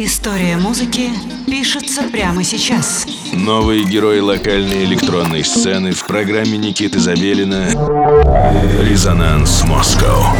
[0.00, 1.10] История музыки
[1.44, 3.04] пишется прямо сейчас.
[3.32, 7.66] Новые герои локальной электронной сцены в программе Никиты Забелина
[8.80, 10.36] «Резонанс Москва».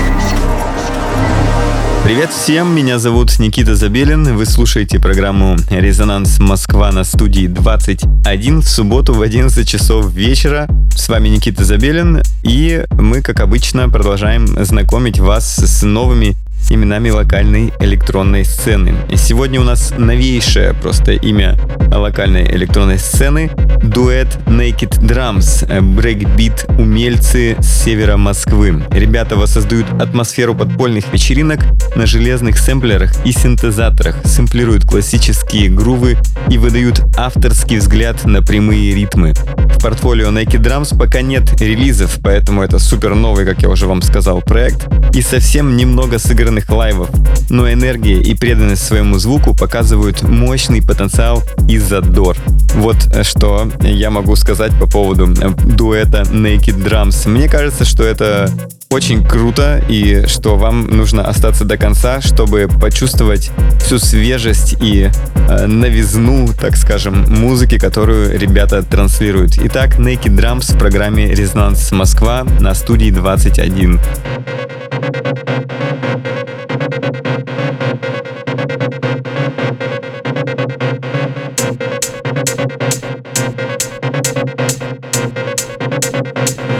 [2.04, 8.68] Привет всем, меня зовут Никита Забелин, вы слушаете программу «Резонанс Москва» на студии 21 в
[8.68, 10.68] субботу в 11 часов вечера.
[10.94, 16.36] С вами Никита Забелин, и мы, как обычно, продолжаем знакомить вас с новыми
[16.70, 18.94] именами локальной электронной сцены.
[19.10, 21.56] И сегодня у нас новейшее просто имя
[21.92, 23.50] локальной электронной сцены—
[23.82, 28.82] дуэт Naked Drums, брейкбит умельцы с севера Москвы.
[28.90, 31.60] Ребята воссоздают атмосферу подпольных вечеринок
[31.94, 36.16] на железных сэмплерах и синтезаторах, сэмплируют классические грувы
[36.50, 39.32] и выдают авторский взгляд на прямые ритмы.
[39.56, 44.02] В портфолио Naked Drums пока нет релизов, поэтому это супер новый, как я уже вам
[44.02, 44.88] сказал, проект.
[45.14, 46.18] И совсем немного
[46.58, 47.08] сыгранных лайвов.
[47.50, 52.36] Но энергия и преданность своему звуку показывают мощный потенциал и задор.
[52.74, 57.28] Вот что я могу сказать по поводу э, дуэта Naked Drums.
[57.28, 58.50] Мне кажется, что это
[58.90, 65.10] очень круто и что вам нужно остаться до конца, чтобы почувствовать всю свежесть и
[65.48, 69.58] э, новизну, так скажем, музыки, которую ребята транслируют.
[69.58, 73.98] Итак, Naked Drums в программе Резонанс Москва на студии 21.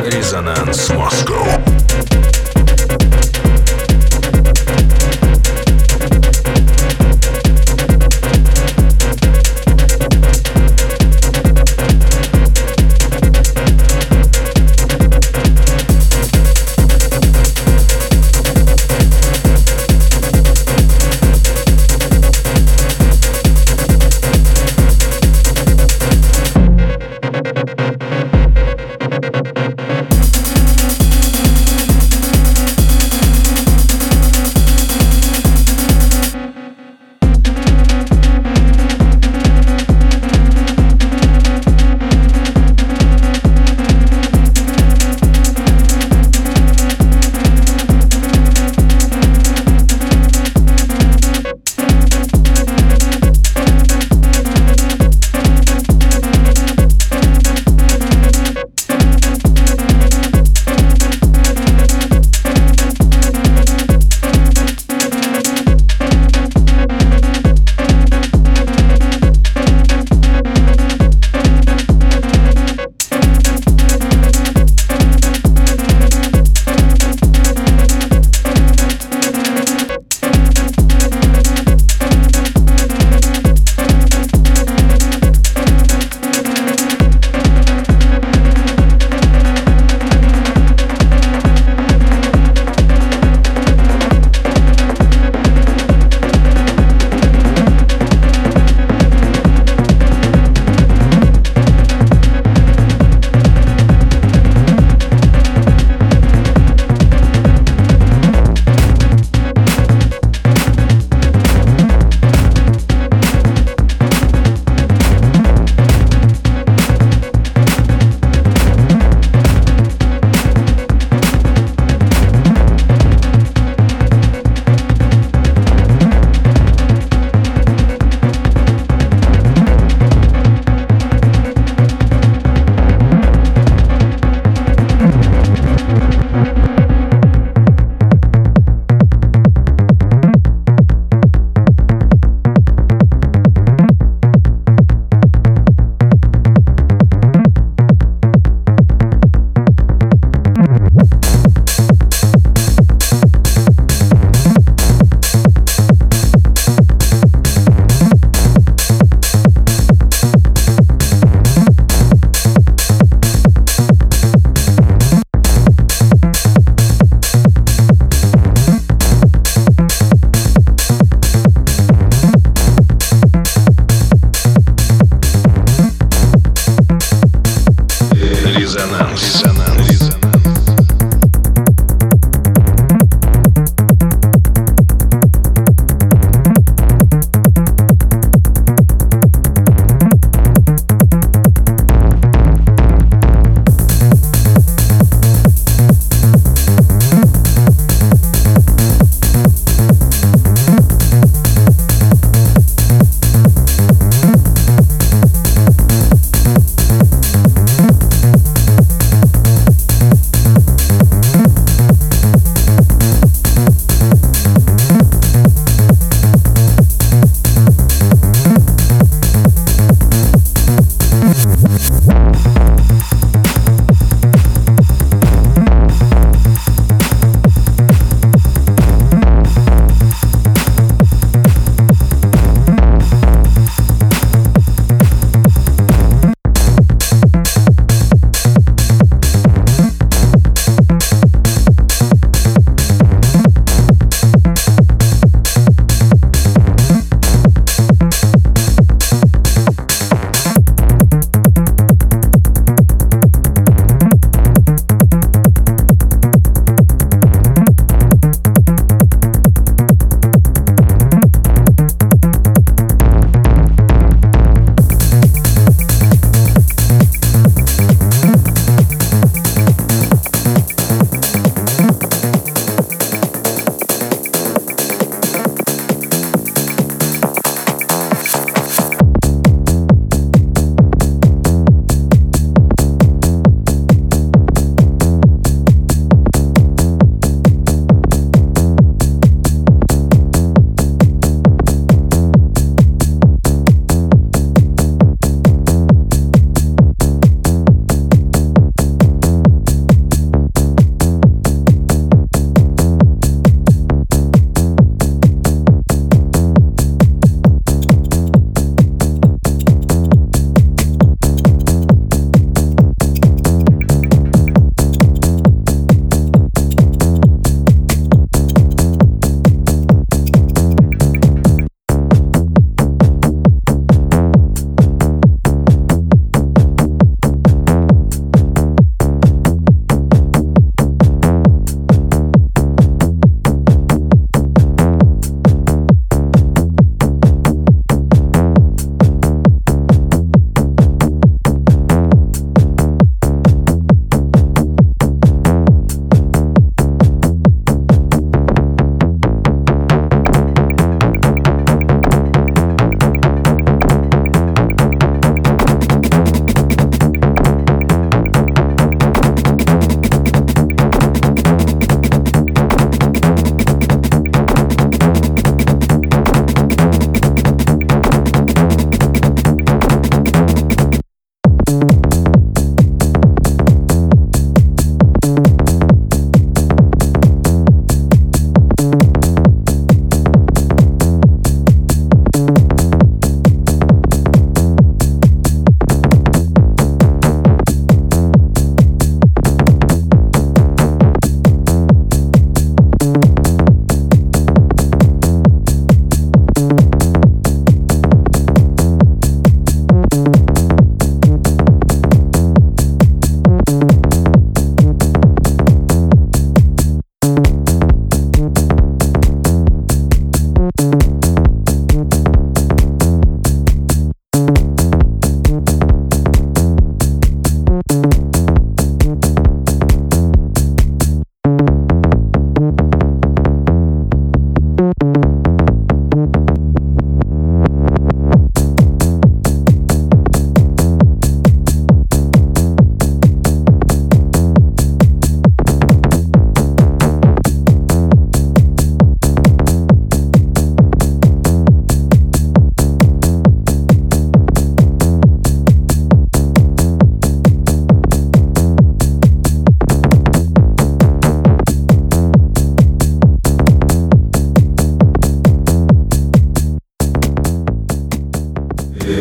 [0.05, 1.61] Резонанс Москва.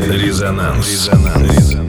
[0.09, 0.87] Резонанс.
[0.87, 1.51] Резонанс.
[1.51, 1.86] Резонанс.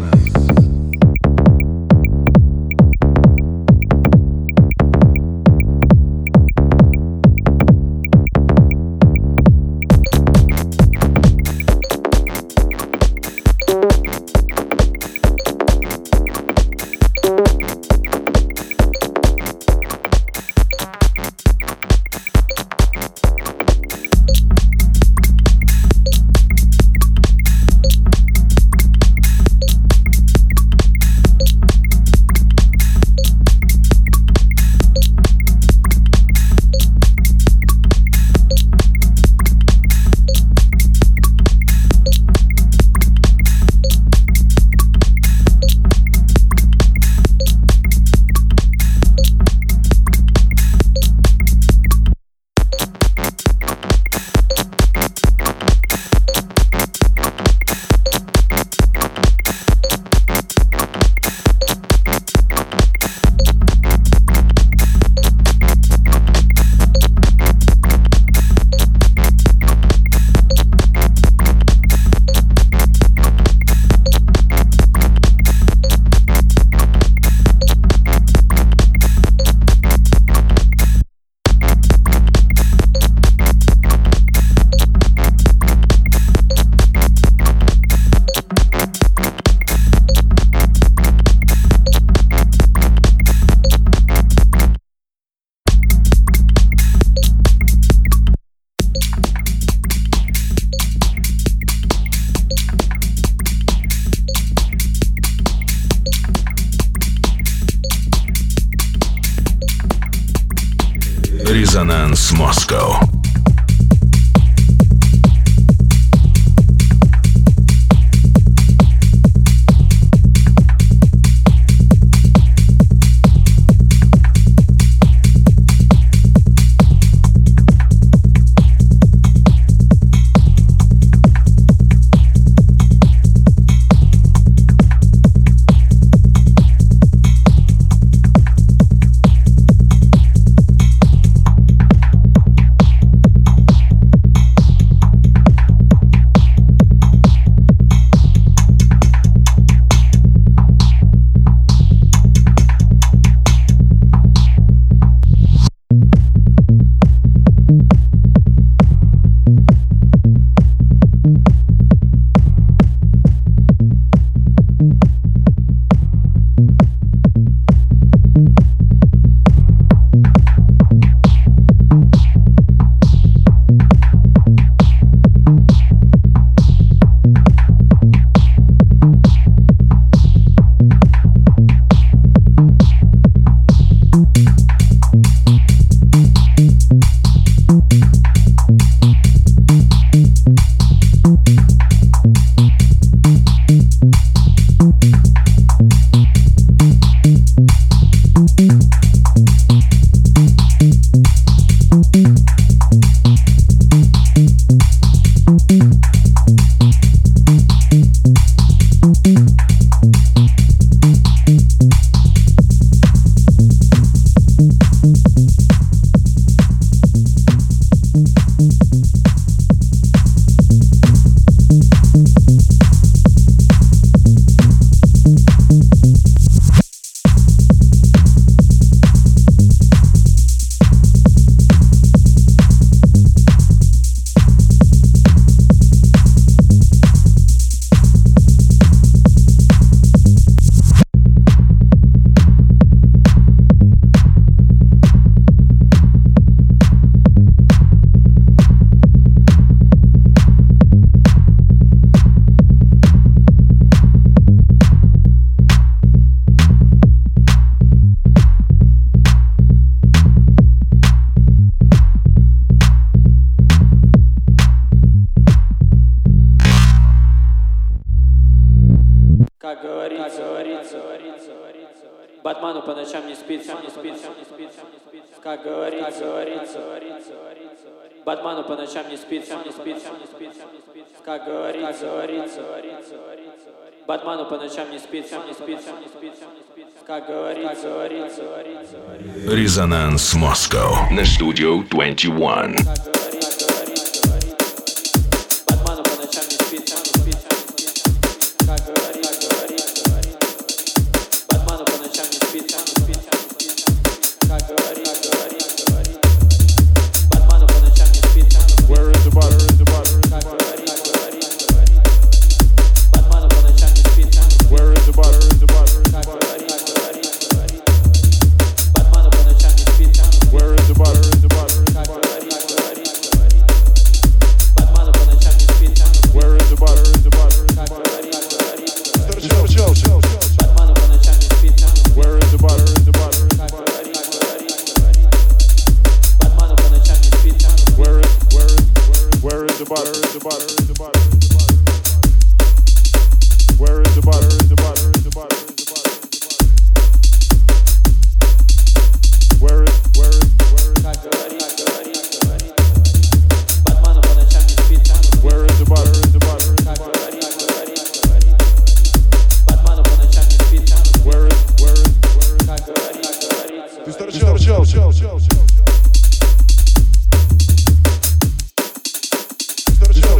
[278.88, 281.22] Ночам не спится, не спится, не спится, не спится.
[281.24, 283.68] Как говорится, говорится, говорится, говорится.
[284.06, 287.04] Батману по ночам не спится, не спится, не спится, не спится.
[287.06, 289.56] Как говорится, говорится, говорится, говорится.
[289.56, 293.17] Резонанс Москва на студию 21.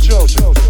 [0.08, 0.67] Show.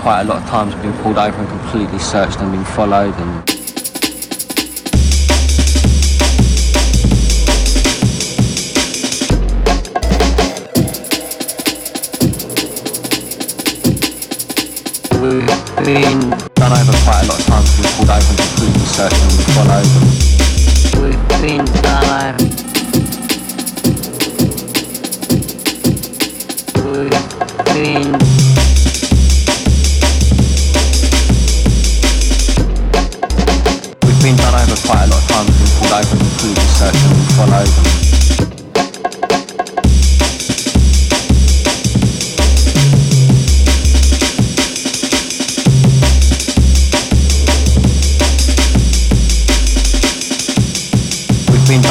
[0.05, 3.47] Quite a lot of times, been pulled over and completely searched and been followed and
[15.87, 16.34] been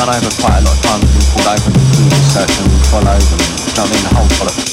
[0.06, 3.42] done over quite a lot of times, been pulled over and searched and followed and,
[3.68, 4.73] you know I mean, the whole follow.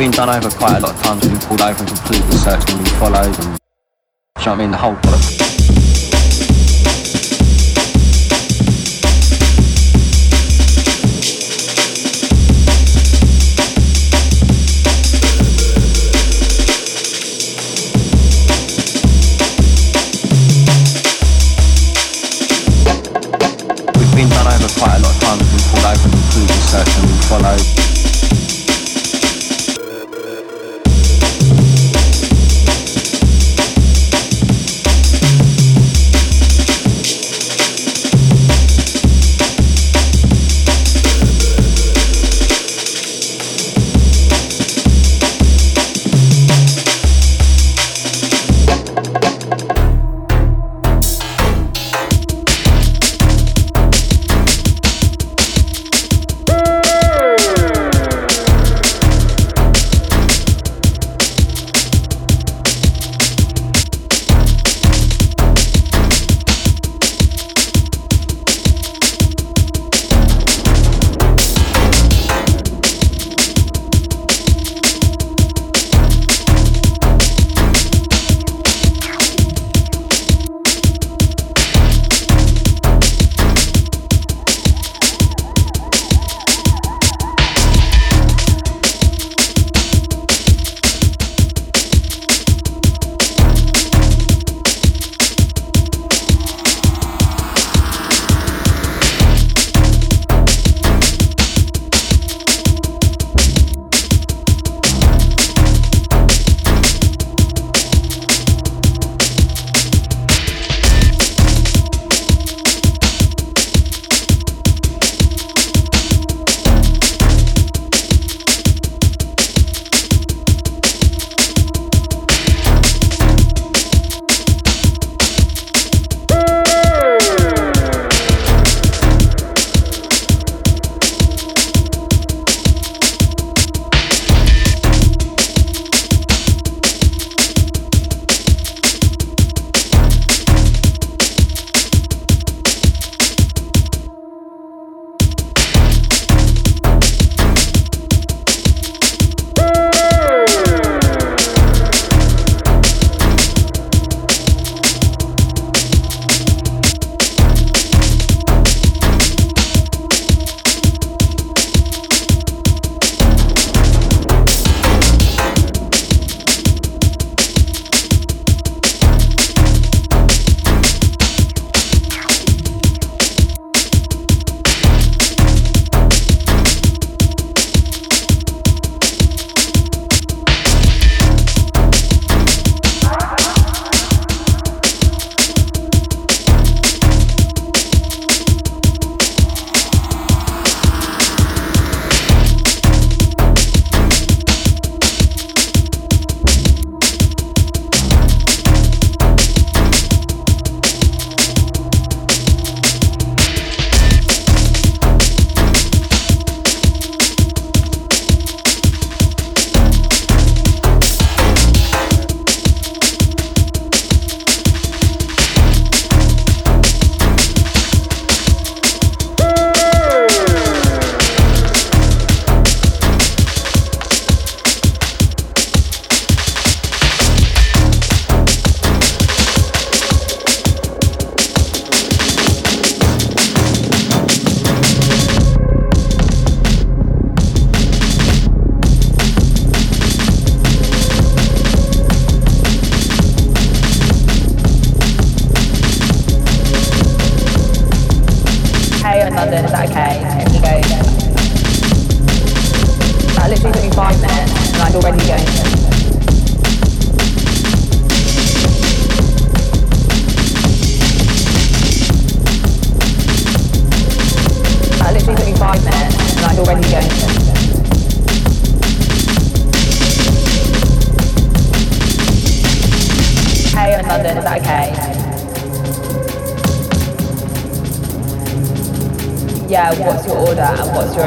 [0.00, 2.70] been done over quite a lot of times, We've been pulled over and completely searched
[2.70, 3.58] and been followed and, do you know
[4.34, 5.49] what I mean, the whole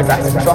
[0.01, 0.52] Các.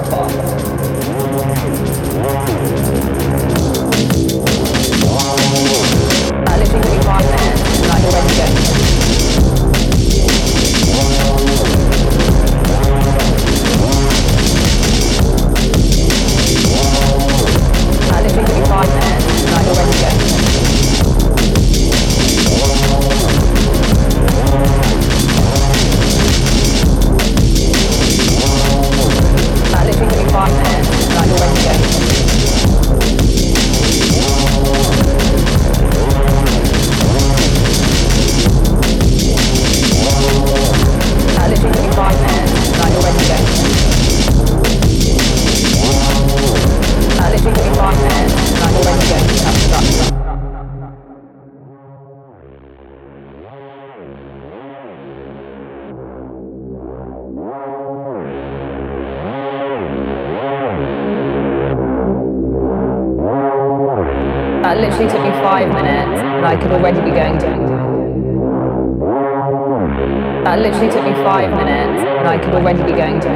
[70.49, 73.29] That literally took me five minutes, and I could already be going to.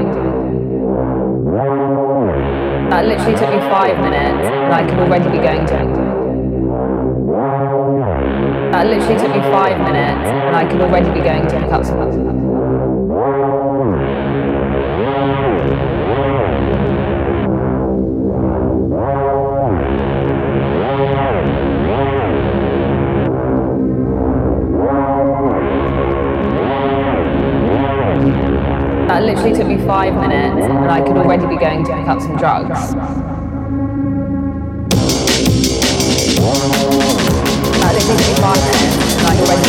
[2.89, 5.77] That literally took me five minutes, and I could already be going to.
[8.71, 11.85] That literally took me five minutes, and I could already be going to pick up
[11.85, 12.22] some.
[29.23, 32.19] That literally took me five minutes, and I could already be going to pick up
[32.19, 32.93] some drugs.
[37.79, 39.63] That literally took me five minutes, and I could already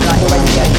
[0.00, 0.72] I already going.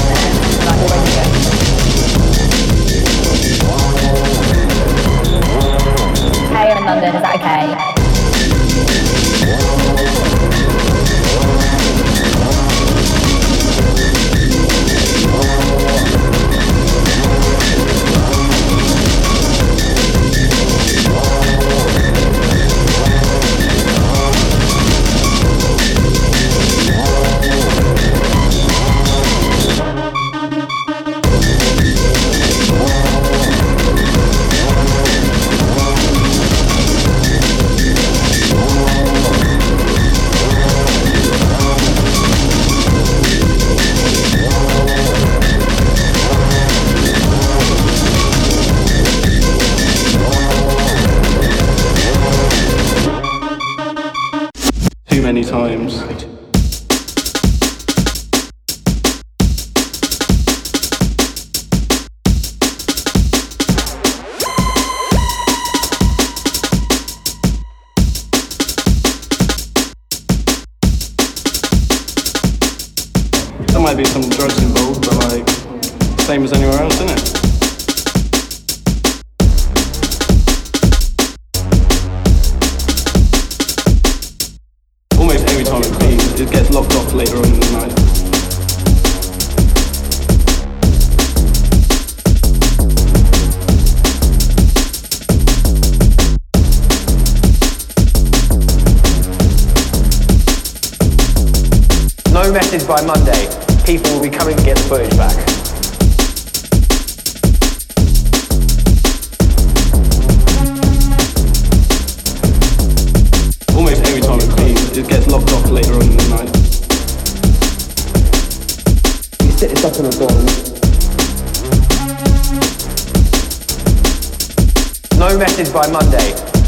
[0.00, 1.29] Minutes, and I already.
[6.60, 7.90] In London, is that okay?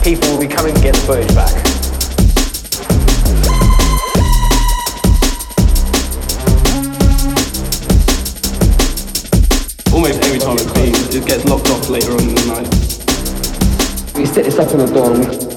[0.02, 1.52] People will be coming to get the footage back.
[9.92, 12.68] Almost every time it cleans, it gets locked off later on in the night.
[14.16, 15.51] We set this up on a dawn.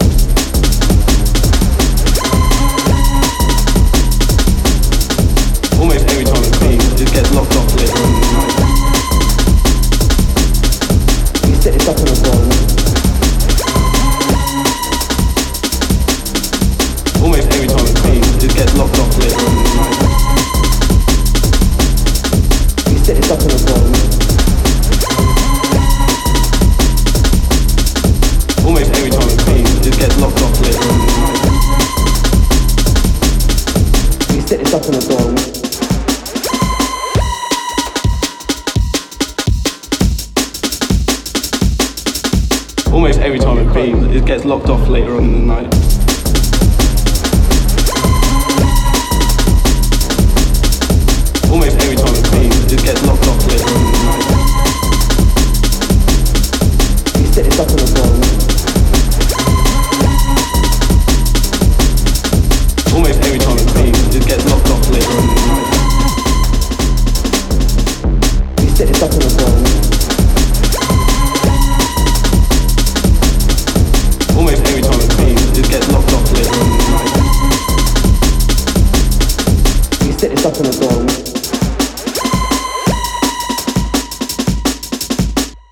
[44.46, 45.35] Locked off later on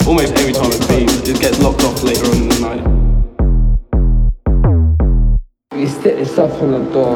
[0.06, 2.84] Almost every time it cleans, it gets locked off later on in the night.
[5.80, 7.16] You stick this on the door.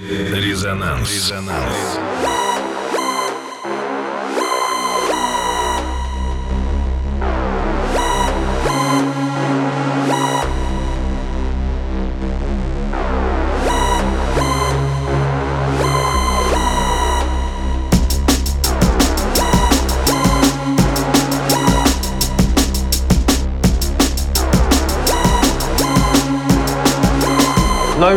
[0.00, 1.30] Резонанс.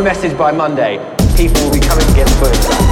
[0.02, 0.98] message by Monday,
[1.36, 2.91] people will be coming to get the footage.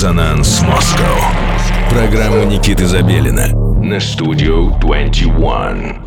[0.00, 1.30] Резонанс Москва.
[1.90, 3.48] Программа Никиты Забелина
[3.84, 5.99] на студию 21.